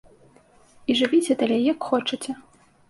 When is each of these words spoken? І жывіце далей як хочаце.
І 0.89 0.97
жывіце 1.03 1.39
далей 1.43 1.61
як 1.71 1.79
хочаце. 1.91 2.31